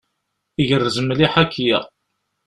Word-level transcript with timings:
Igerrez 0.61 0.97
mliḥ 1.01 1.33
akya. 1.43 1.79